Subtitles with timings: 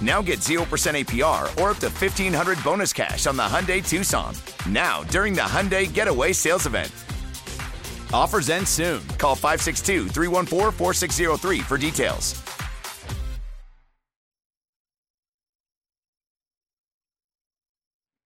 [0.00, 4.34] Now get 0% APR or up to 1500 bonus cash on the Hyundai Tucson.
[4.68, 6.90] Now, during the Hyundai Getaway Sales Event.
[8.12, 9.06] Offers end soon.
[9.18, 12.42] Call 562 314 4603 for details.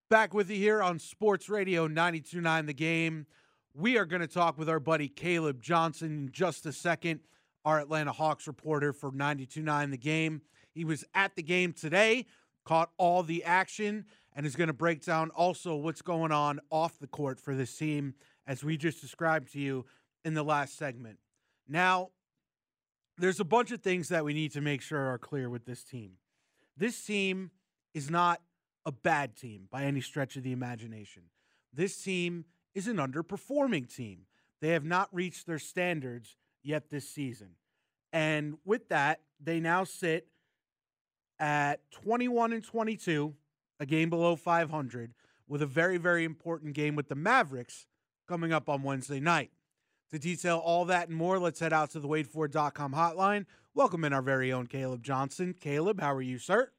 [0.09, 3.25] Back with you here on Sports Radio 929 The Game.
[3.73, 7.21] We are going to talk with our buddy Caleb Johnson in just a second,
[7.65, 10.41] our Atlanta Hawks reporter for 929 The Game.
[10.75, 12.27] He was at the game today,
[12.65, 16.99] caught all the action, and is going to break down also what's going on off
[16.99, 18.13] the court for this team,
[18.45, 19.85] as we just described to you
[20.25, 21.17] in the last segment.
[21.67, 22.09] Now,
[23.17, 25.83] there's a bunch of things that we need to make sure are clear with this
[25.83, 26.17] team.
[26.75, 27.51] This team
[27.93, 28.41] is not
[28.85, 31.23] a bad team by any stretch of the imagination.
[31.73, 34.25] This team is an underperforming team.
[34.59, 37.51] They have not reached their standards yet this season.
[38.11, 40.27] And with that, they now sit
[41.39, 43.33] at 21 and 22,
[43.79, 45.13] a game below 500,
[45.47, 47.87] with a very, very important game with the Mavericks
[48.27, 49.51] coming up on Wednesday night.
[50.11, 53.45] To detail all that and more, let's head out to the WadeFord.com hotline.
[53.73, 55.53] Welcome in our very own Caleb Johnson.
[55.59, 56.71] Caleb, how are you, sir?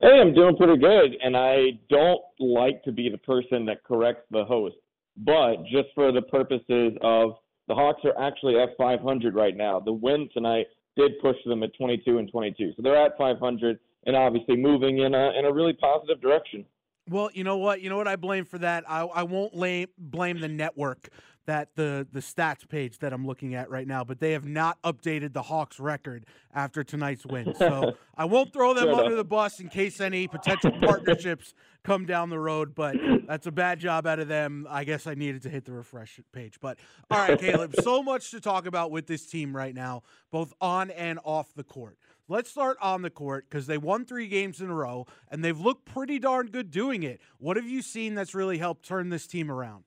[0.00, 4.26] Hey, I'm doing pretty good, and I don't like to be the person that corrects
[4.30, 4.76] the host,
[5.16, 7.30] but just for the purposes of
[7.66, 9.80] the Hawks are actually at 500 right now.
[9.80, 10.66] The win tonight
[10.96, 15.14] did push them at 22 and 22, so they're at 500 and obviously moving in
[15.14, 16.64] a in a really positive direction.
[17.08, 17.80] Well, you know what?
[17.80, 18.84] You know what I blame for that?
[18.88, 21.08] I, I won't blame, blame the network
[21.46, 24.80] that the the stats page that I'm looking at right now, but they have not
[24.82, 27.54] updated the Hawks record after tonight's win.
[27.54, 29.16] So I won't throw them Fair under enough.
[29.16, 32.96] the bus in case any potential partnerships come down the road, but
[33.26, 34.66] that's a bad job out of them.
[34.68, 36.58] I guess I needed to hit the refresh page.
[36.60, 36.78] But
[37.10, 40.90] all right, Caleb, so much to talk about with this team right now, both on
[40.90, 41.96] and off the court.
[42.28, 45.58] Let's start on the court because they won three games in a row and they've
[45.58, 47.20] looked pretty darn good doing it.
[47.38, 49.84] What have you seen that's really helped turn this team around?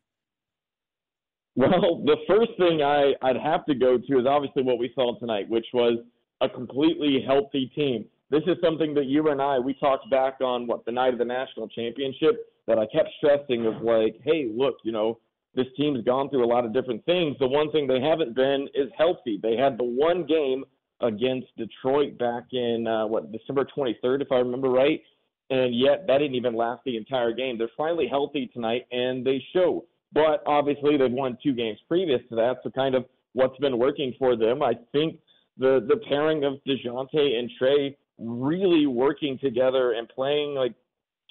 [1.55, 5.17] Well, the first thing I, I'd have to go to is obviously what we saw
[5.19, 5.99] tonight, which was
[6.41, 8.05] a completely healthy team.
[8.29, 11.19] This is something that you and I we talked back on what the night of
[11.19, 15.19] the national championship that I kept stressing of like, hey, look, you know,
[15.55, 17.35] this team's gone through a lot of different things.
[17.39, 19.39] The one thing they haven't been is healthy.
[19.41, 20.63] They had the one game
[21.01, 25.01] against Detroit back in uh, what December 23rd, if I remember right,
[25.49, 27.57] and yet that didn't even last the entire game.
[27.57, 29.85] They're finally healthy tonight, and they show.
[30.11, 34.13] But obviously, they've won two games previous to that, so kind of what's been working
[34.17, 34.63] for them.
[34.63, 35.19] I think
[35.57, 40.73] the the pairing of Dejounte and Trae really working together and playing like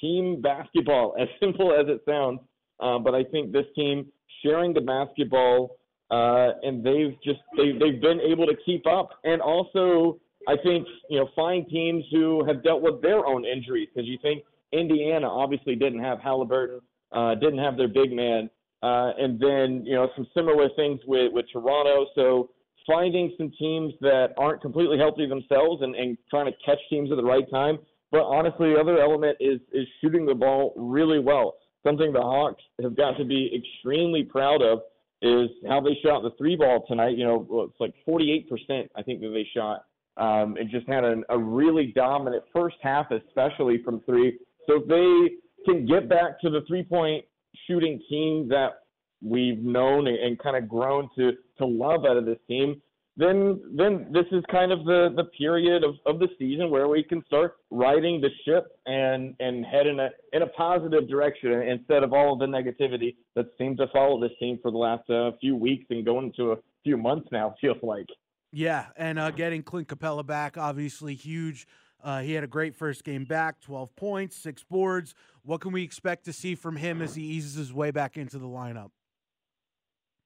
[0.00, 2.41] team basketball, as simple as it sounds.
[2.81, 4.06] Uh, but I think this team
[4.44, 5.78] sharing the basketball,
[6.10, 10.87] uh, and they've just they they've been able to keep up, and also I think
[11.10, 15.28] you know find teams who have dealt with their own injuries because you think Indiana
[15.28, 16.81] obviously didn't have Halliburton,
[17.13, 18.48] uh, didn't have their big man,
[18.83, 22.07] uh, and then you know some similar things with with Toronto.
[22.15, 22.51] So
[22.86, 27.16] finding some teams that aren't completely healthy themselves and, and trying to catch teams at
[27.16, 27.78] the right time.
[28.10, 31.57] But honestly, the other element is is shooting the ball really well.
[31.86, 34.81] Something the Hawks have got to be extremely proud of
[35.21, 37.16] is how they shot the three ball tonight.
[37.16, 39.84] You know, it's like 48% I think that they shot,
[40.16, 44.39] um, and just had an, a really dominant first half, especially from three.
[44.66, 45.36] So if they
[45.71, 47.24] can get back to the three point
[47.66, 48.80] shooting team that
[49.22, 52.80] we've known and, and kind of grown to to love out of this team,
[53.16, 57.03] then then this is kind of the the period of, of the season where we
[57.03, 62.04] can start riding the ship and and head in a in a positive direction instead
[62.04, 65.33] of all of the negativity that seemed to follow this team for the last uh,
[65.41, 68.06] few weeks and going into a few months now feels like.
[68.50, 71.66] Yeah, and uh, getting Clint Capela back obviously huge.
[72.03, 75.15] Uh, he had a great first game back, 12 points, six boards.
[75.42, 78.39] What can we expect to see from him as he eases his way back into
[78.39, 78.91] the lineup?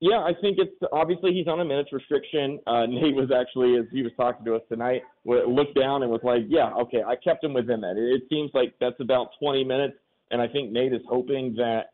[0.00, 2.58] Yeah, I think it's obviously he's on a minutes restriction.
[2.66, 6.20] Uh, Nate was actually, as he was talking to us tonight, looked down and was
[6.24, 9.94] like, "Yeah, okay, I kept him within that." It, seems like that's about 20 minutes,
[10.32, 11.92] and I think Nate is hoping that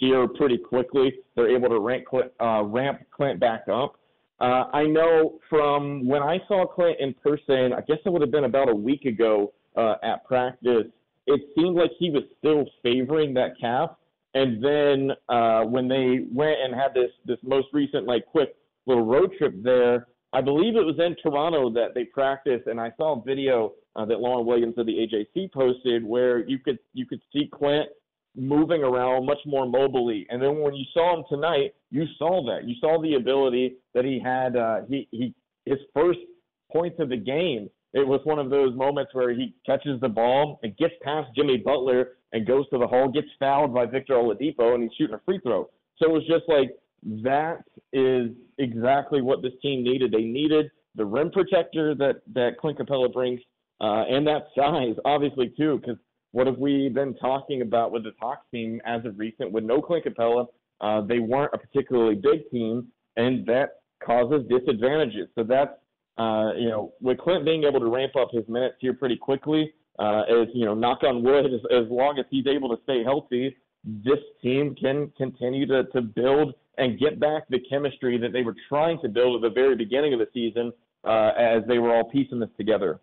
[0.00, 2.06] here pretty quickly they're able to rank,
[2.40, 3.96] uh, ramp Clint back up.
[4.42, 8.32] Uh, I know from when I saw Clint in person, I guess it would have
[8.32, 10.86] been about a week ago uh, at practice.
[11.26, 13.92] It seemed like he was still favoring that calf
[14.34, 18.54] and then uh, when they went and had this this most recent like quick
[18.86, 22.92] little road trip there, I believe it was in Toronto that they practiced, and I
[22.96, 27.06] saw a video uh, that Lauren Williams of the AJC posted where you could you
[27.06, 27.88] could see Clint
[28.36, 30.24] moving around much more mobily.
[30.30, 32.66] And then when you saw him tonight, you saw that.
[32.66, 34.56] You saw the ability that he had.
[34.56, 35.34] Uh, he he
[35.66, 36.18] his first
[36.72, 37.68] points of the game.
[37.92, 41.58] It was one of those moments where he catches the ball and gets past Jimmy
[41.58, 45.20] Butler and goes to the hole, gets fouled by Victor Oladipo, and he's shooting a
[45.26, 45.68] free throw.
[45.98, 46.70] So it was just like
[47.22, 50.12] that is exactly what this team needed.
[50.12, 53.40] They needed the rim protector that that Clint Capela brings,
[53.80, 55.78] uh, and that size, obviously too.
[55.80, 55.98] Because
[56.32, 59.52] what have we been talking about with the Hawks team as of recent?
[59.52, 60.46] With no Clint Capela,
[60.80, 65.28] uh, they weren't a particularly big team, and that causes disadvantages.
[65.34, 65.72] So that's
[66.18, 69.72] uh, you know, with Clint being able to ramp up his minutes here pretty quickly,
[69.98, 73.02] uh, as you know, knock on wood, as, as long as he's able to stay
[73.02, 78.42] healthy, this team can continue to, to build and get back the chemistry that they
[78.42, 80.72] were trying to build at the very beginning of the season
[81.04, 83.00] uh, as they were all piecing this together.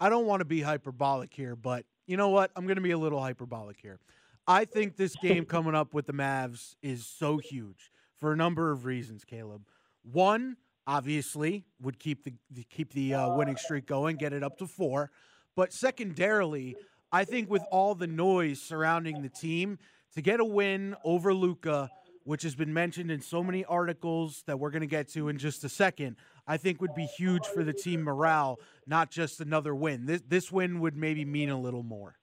[0.00, 2.50] I don't want to be hyperbolic here, but you know what?
[2.56, 3.98] I'm going to be a little hyperbolic here.
[4.46, 8.70] I think this game coming up with the Mavs is so huge for a number
[8.70, 9.62] of reasons, Caleb.
[10.02, 10.56] One,
[10.86, 12.32] obviously, would keep the
[12.70, 15.10] keep the uh, winning streak going, get it up to four.
[15.54, 16.76] But secondarily,
[17.10, 19.78] I think with all the noise surrounding the team,
[20.14, 21.90] to get a win over Luka,
[22.24, 25.38] which has been mentioned in so many articles that we're going to get to in
[25.38, 26.16] just a second,
[26.46, 30.06] I think would be huge for the team morale, not just another win.
[30.06, 32.16] This this win would maybe mean a little more.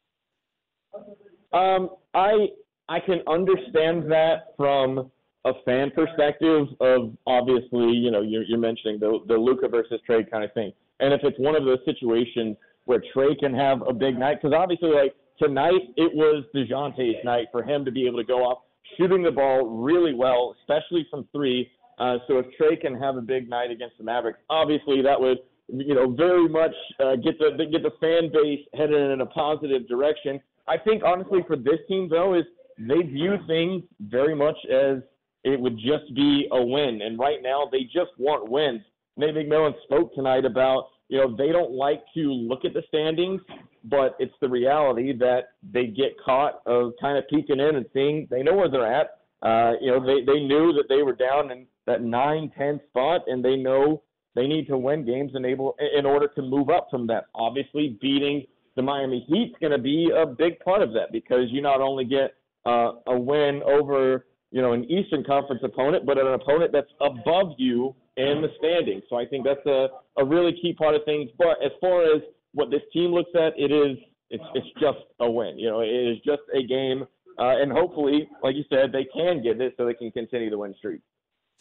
[1.51, 2.47] Um, I
[2.89, 5.11] I can understand that from
[5.45, 10.31] a fan perspective of obviously, you know, you're, you're mentioning the the Luka versus trade
[10.31, 10.71] kind of thing.
[10.99, 12.55] And if it's one of those situations
[12.85, 14.39] where Trae can have a big night.
[14.41, 18.39] Because obviously, like tonight, it was Dejounte's night for him to be able to go
[18.39, 18.59] off
[18.97, 21.69] shooting the ball really well, especially from three.
[21.99, 25.37] Uh, so if Trae can have a big night against the Mavericks, obviously that would,
[25.67, 29.87] you know, very much uh, get the get the fan base headed in a positive
[29.87, 30.39] direction.
[30.67, 32.45] I think honestly for this team though is
[32.77, 34.97] they view things very much as
[35.43, 38.81] it would just be a win, and right now they just want wins.
[39.15, 43.39] Nate McMillan spoke tonight about you know, they don't like to look at the standings,
[43.83, 48.27] but it's the reality that they get caught of kind of peeking in and seeing
[48.31, 49.19] they know where they're at.
[49.43, 53.21] Uh, you know, they, they knew that they were down in that nine, ten spot,
[53.27, 54.03] and they know
[54.35, 57.25] they need to win games and able in order to move up from that.
[57.35, 58.45] Obviously, beating
[58.75, 62.05] the Miami Heat's going to be a big part of that because you not only
[62.05, 62.35] get
[62.65, 67.53] uh, a win over you know an Eastern Conference opponent, but an opponent that's above
[67.57, 69.03] you in the standings.
[69.09, 69.87] So I think that's a,
[70.17, 71.29] a really key part of things.
[71.37, 72.21] But as far as
[72.53, 73.97] what this team looks at, it is
[74.29, 75.57] it's it's just a win.
[75.57, 77.03] You know, it is just a game,
[77.39, 80.57] uh, and hopefully, like you said, they can get it so they can continue the
[80.57, 81.01] win streak.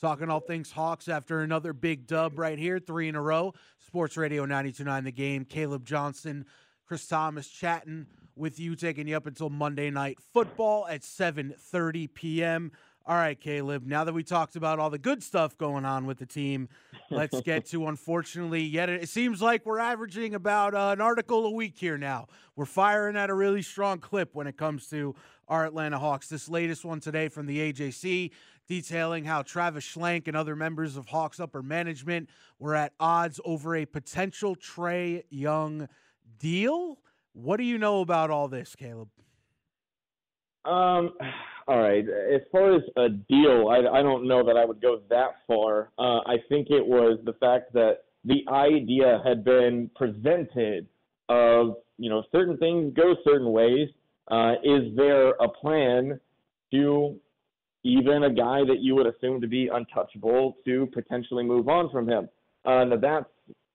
[0.00, 3.54] Talking all things Hawks after another big dub right here, three in a row.
[3.78, 5.44] Sports Radio 92.9 The Game.
[5.44, 6.44] Caleb Johnson,
[6.86, 12.72] Chris Thomas chatting with you, taking you up until Monday Night Football at 7.30 p.m.
[13.04, 13.84] All right, Caleb.
[13.84, 16.68] Now that we talked about all the good stuff going on with the team,
[17.10, 21.50] let's get to unfortunately yet it seems like we're averaging about uh, an article a
[21.50, 22.28] week here now.
[22.54, 25.16] We're firing at a really strong clip when it comes to
[25.48, 26.28] our Atlanta Hawks.
[26.28, 28.30] This latest one today from the AJC
[28.68, 33.76] detailing how Travis Schlenk and other members of Hawks upper management were at odds over
[33.76, 35.88] a potential Trae Young
[36.38, 36.98] deal.
[37.32, 39.08] What do you know about all this, Caleb?
[40.64, 41.10] Um
[41.68, 42.04] all right.
[42.08, 45.90] As far as a deal, I, I don't know that I would go that far.
[45.98, 50.86] Uh, I think it was the fact that the idea had been presented
[51.28, 53.88] of, you know, certain things go certain ways.
[54.32, 56.18] Uh, is there a plan
[56.72, 57.14] to
[57.84, 62.08] even a guy that you would assume to be untouchable to potentially move on from
[62.08, 62.28] him?
[62.64, 63.26] Uh, that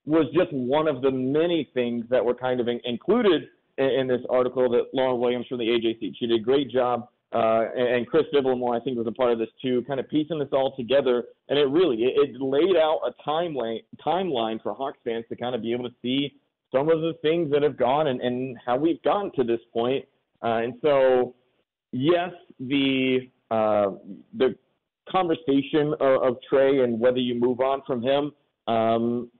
[0.06, 3.44] was just one of the many things that were kind of in- included
[3.78, 6.14] in, in, this article that Lauren Williams from the AJC.
[6.18, 7.10] She did a great job.
[7.34, 10.10] Uh, and, and Chris Livermore, I think, was a part of this too, kind of
[10.10, 11.26] piecing this all together.
[11.50, 15.54] And it really it, it laid out a timeline timeline for Hawks fans to kind
[15.54, 16.34] of be able to see
[16.72, 20.06] some of the things that have gone and, and how we've gotten to this point.
[20.44, 21.36] Uh, and so,
[21.92, 23.92] yes, the uh,
[24.36, 24.56] the
[25.10, 28.32] conversation of, of, Trae and whether you move on from him,
[28.68, 29.32] um,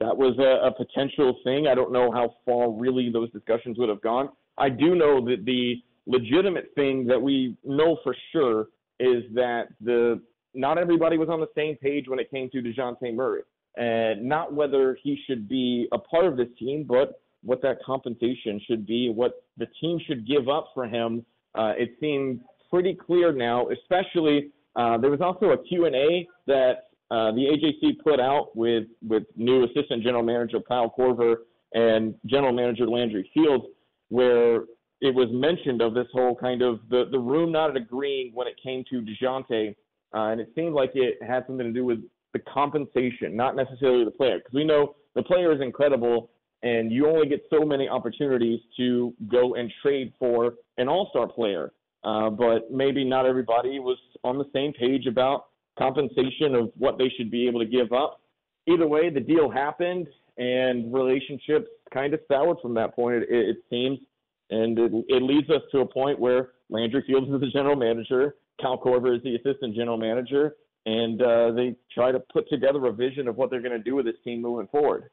[0.00, 1.66] that was a, a, potential thing.
[1.66, 4.30] I don't know how far really those discussions would have gone.
[4.56, 8.68] I do know that the legitimate thing that we know for sure
[8.98, 10.22] is that the
[10.54, 13.42] not everybody was on the same page when it came to Dejounte Murray
[13.76, 18.60] and not whether he should be a part of this team, but what that compensation
[18.66, 21.24] should be, what the team should give up for him.
[21.54, 27.30] Uh, it seems pretty clear now, especially uh, there was also a Q&A that uh,
[27.32, 31.36] the AJC put out with, with new assistant general manager Kyle Korver
[31.74, 33.64] and general manager Landry Fields,
[34.08, 34.64] where
[35.02, 38.54] it was mentioned of this whole kind of the, the room not agreeing when it
[38.62, 39.74] came to DeJounte.
[40.14, 41.98] Uh, and it seemed like it had something to do with
[42.32, 46.30] the compensation, not necessarily the player, because we know the player is incredible,
[46.62, 51.72] and you only get so many opportunities to go and trade for an all-star player.
[52.04, 55.46] Uh, but maybe not everybody was on the same page about
[55.78, 58.20] compensation of what they should be able to give up.
[58.66, 60.06] Either way, the deal happened,
[60.38, 63.16] and relationships kind of soured from that point.
[63.16, 63.98] It, it seems,
[64.50, 68.36] and it, it leads us to a point where Landry Fields is the general manager,
[68.60, 72.92] Cal Korver is the assistant general manager, and uh, they try to put together a
[72.92, 75.10] vision of what they're going to do with this team moving forward.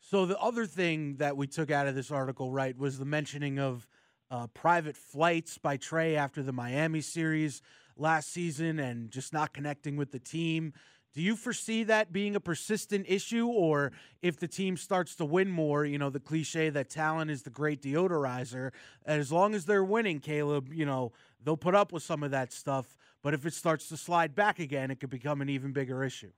[0.00, 3.58] So the other thing that we took out of this article, right, was the mentioning
[3.58, 3.86] of
[4.30, 7.62] uh, private flights by Trae after the Miami series
[7.96, 10.72] last season, and just not connecting with the team.
[11.14, 15.50] Do you foresee that being a persistent issue, or if the team starts to win
[15.50, 18.70] more, you know, the cliche that talent is the great deodorizer,
[19.04, 21.12] as long as they're winning, Caleb, you know,
[21.42, 22.96] they'll put up with some of that stuff.
[23.22, 26.30] But if it starts to slide back again, it could become an even bigger issue.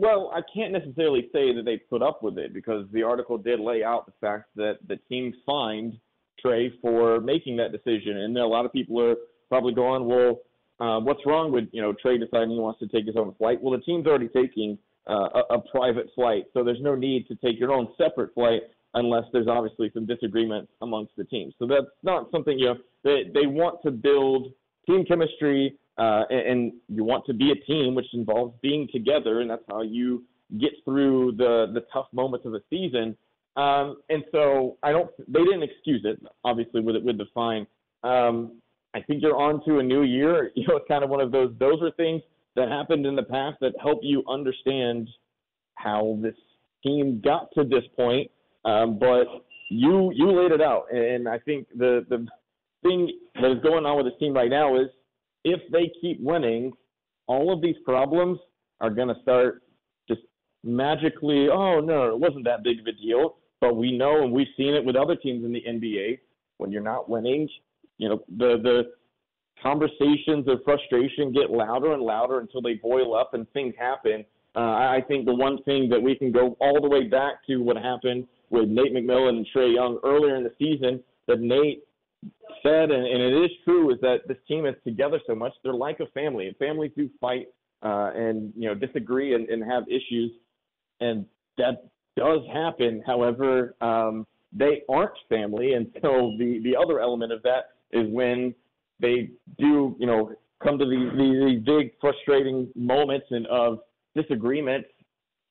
[0.00, 3.60] Well, I can't necessarily say that they put up with it because the article did
[3.60, 5.98] lay out the fact that the team fined
[6.42, 9.16] Trae for making that decision, and a lot of people are
[9.50, 10.40] probably going, "Well,
[10.80, 13.60] uh, what's wrong with you know Trae deciding he wants to take his own flight?"
[13.60, 17.34] Well, the team's already taking uh, a, a private flight, so there's no need to
[17.34, 18.62] take your own separate flight
[18.94, 21.52] unless there's obviously some disagreement amongst the teams.
[21.58, 24.54] So that's not something you know they they want to build
[24.86, 29.50] team chemistry, uh, and, you want to be a team, which involves being together, and
[29.50, 30.24] that's how you
[30.58, 33.16] get through the the tough moments of the season.
[33.56, 35.10] Um, and so I don't.
[35.28, 37.66] They didn't excuse it, obviously, with it with the fine.
[38.02, 38.62] Um,
[38.94, 40.50] I think you're on to a new year.
[40.56, 41.52] You know, it's kind of one of those.
[41.58, 42.22] Those are things
[42.56, 45.08] that happened in the past that help you understand
[45.74, 46.34] how this
[46.82, 48.30] team got to this point.
[48.64, 49.26] Um, but
[49.68, 52.26] you you laid it out, and I think the the
[52.82, 54.88] thing that is going on with this team right now is
[55.44, 56.72] if they keep winning,
[57.26, 58.38] all of these problems
[58.80, 59.62] are going to start
[60.08, 60.20] just
[60.64, 63.36] magically, oh, no, it wasn't that big of a deal.
[63.60, 66.18] But we know and we've seen it with other teams in the NBA
[66.56, 67.48] when you're not winning,
[67.98, 68.92] you know, the, the
[69.62, 74.24] conversations of frustration get louder and louder until they boil up and things happen.
[74.56, 77.58] Uh, I think the one thing that we can go all the way back to
[77.58, 81.84] what happened with Nate McMillan and Trae Young earlier in the season, that Nate
[82.62, 85.52] said, and, and, it is true, is that this team is together so much.
[85.62, 87.48] They're like a family, and families do fight
[87.82, 90.32] uh, and you know disagree and, and, have issues,
[91.00, 91.24] and
[91.56, 93.02] that does happen.
[93.06, 98.54] However, um, they aren't family, and so the the other element of that is when
[99.00, 103.78] they do, you know, come to these these, these big frustrating moments and of
[104.14, 104.84] disagreement.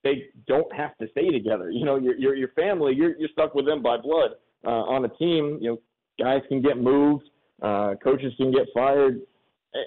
[0.02, 1.72] They don't have to stay together.
[1.72, 4.32] You know, your your, your family, you're you're stuck with them by blood.
[4.66, 5.78] Uh, on a team, you know,
[6.20, 7.26] guys can get moved,
[7.62, 9.22] uh, coaches can get fired.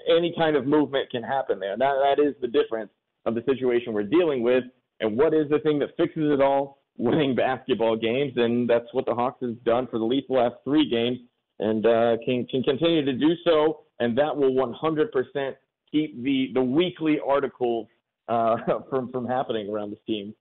[0.09, 1.77] Any kind of movement can happen there.
[1.77, 2.91] That that is the difference
[3.25, 4.63] of the situation we're dealing with.
[4.99, 6.79] And what is the thing that fixes it all?
[6.97, 10.87] Winning basketball games, and that's what the Hawks has done for the least last three
[10.87, 11.17] games,
[11.57, 13.79] and uh, can can continue to do so.
[13.99, 15.55] And that will 100%
[15.91, 17.87] keep the the weekly articles
[18.27, 18.57] uh,
[18.91, 20.35] from from happening around this team.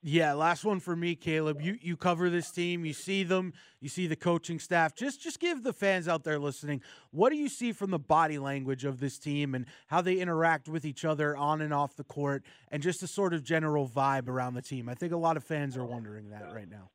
[0.00, 1.60] Yeah, last one for me, Caleb.
[1.60, 4.94] You you cover this team, you see them, you see the coaching staff.
[4.94, 8.38] Just just give the fans out there listening, what do you see from the body
[8.38, 12.04] language of this team and how they interact with each other on and off the
[12.04, 14.88] court and just a sort of general vibe around the team?
[14.88, 16.90] I think a lot of fans are wondering that right now.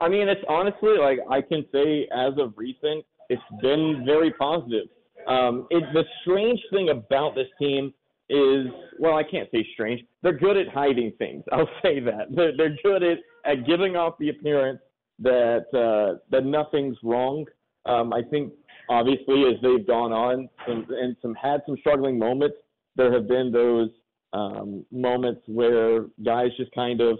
[0.00, 4.86] I mean, it's honestly like I can say as of recent, it's been very positive.
[5.26, 7.92] Um, it, the strange thing about this team
[8.28, 8.66] is
[8.98, 10.02] well, I can't say strange.
[10.22, 11.44] They're good at hiding things.
[11.52, 12.26] I'll say that.
[12.34, 14.80] They're, they're good at, at giving off the appearance
[15.20, 17.46] that uh, that nothing's wrong.
[17.86, 18.52] Um, I think
[18.90, 22.56] obviously as they've gone on and, and some had some struggling moments,
[22.96, 23.90] there have been those
[24.32, 27.18] um, moments where guys just kind of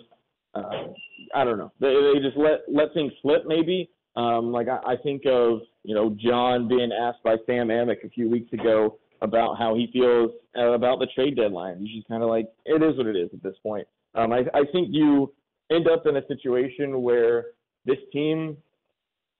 [0.54, 0.88] uh,
[1.34, 3.90] I don't know they, they just let let things slip maybe.
[4.16, 8.10] Um, like I, I think of you know John being asked by Sam Amick a
[8.10, 11.78] few weeks ago about how he feels uh, about the trade deadline.
[11.80, 13.86] He's just kind of like it is what it is at this point.
[14.14, 15.32] Um, I, I think you
[15.70, 17.46] end up in a situation where
[17.84, 18.56] this team,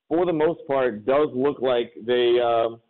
[0.09, 2.81] for the most part, does look like they um,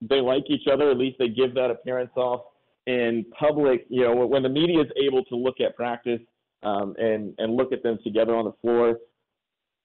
[0.00, 0.90] they like each other.
[0.90, 2.42] At least they give that appearance off
[2.86, 3.86] in public.
[3.88, 6.20] You know, when the media is able to look at practice
[6.62, 8.98] um, and and look at them together on the floor.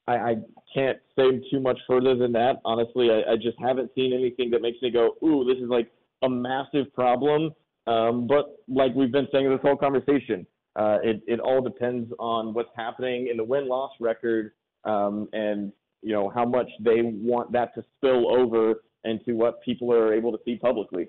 [0.08, 0.36] I, I
[0.72, 2.58] can't say too much further than that.
[2.64, 5.92] Honestly, I, I just haven't seen anything that makes me go, "Ooh, this is like
[6.24, 7.52] a massive problem."
[7.88, 10.46] Um, but like we've been saying this whole conversation,
[10.76, 14.54] uh, it it all depends on what's happening in the win loss record
[14.86, 19.92] um, and you know how much they want that to spill over into what people
[19.92, 21.08] are able to see publicly.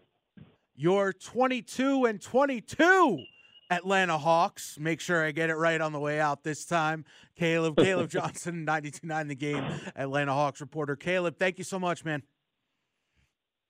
[0.75, 3.25] You're 22 and 22
[3.71, 4.79] Atlanta Hawks.
[4.79, 7.05] Make sure I get it right on the way out this time.
[7.35, 9.65] Caleb, Caleb Johnson, 92.9 The Game,
[9.97, 10.95] Atlanta Hawks reporter.
[10.95, 12.23] Caleb, thank you so much, man.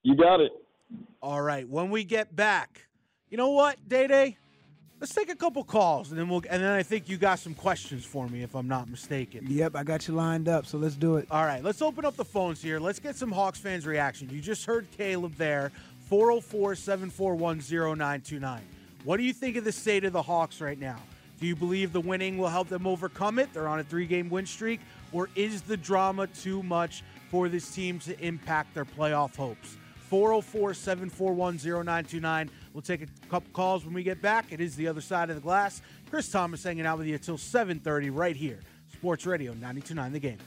[0.02, 0.50] You got it.
[1.22, 1.68] All right.
[1.68, 2.86] When we get back,
[3.30, 4.36] you know what, Day Day?
[4.98, 6.42] Let's take a couple calls, and then we'll.
[6.48, 9.44] And then I think you got some questions for me, if I'm not mistaken.
[9.46, 10.64] Yep, I got you lined up.
[10.64, 11.26] So let's do it.
[11.30, 12.80] All right, let's open up the phones here.
[12.80, 14.30] Let's get some Hawks fans' reaction.
[14.30, 15.70] You just heard Caleb there.
[16.08, 18.62] 404 741 0929.
[19.04, 21.00] What do you think of the state of the Hawks right now?
[21.40, 23.52] Do you believe the winning will help them overcome it?
[23.52, 24.80] They're on a three game win streak.
[25.12, 29.76] Or is the drama too much for this team to impact their playoff hopes?
[30.08, 32.50] 404 741 0929.
[32.72, 34.46] We'll take a couple calls when we get back.
[34.50, 35.82] It is the other side of the glass.
[36.10, 38.60] Chris Thomas hanging out with you until 7:30 right here.
[38.92, 40.38] Sports Radio 929 The Game.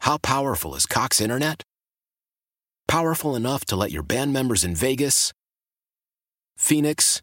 [0.00, 1.62] How powerful is Cox Internet?
[2.88, 5.32] Powerful enough to let your band members in Vegas,
[6.58, 7.22] Phoenix,